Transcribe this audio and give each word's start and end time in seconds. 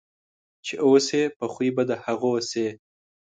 چې 0.65 0.73
اوسې 0.85 1.21
په 1.37 1.45
خوی 1.53 1.69
په 1.75 1.83
د 1.89 1.91
هغو 2.03 2.33
سې. 2.49 2.67